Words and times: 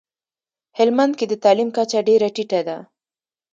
هلمندکي 0.77 1.25
دتعلیم 1.31 1.69
کچه 1.77 1.99
ډیره 2.07 2.27
ټیټه 2.35 2.61
ده 2.67 2.77